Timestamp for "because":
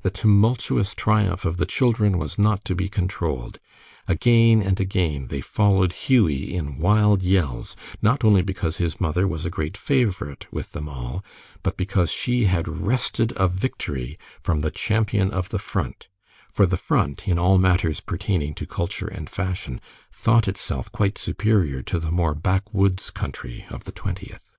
8.40-8.78, 11.76-12.10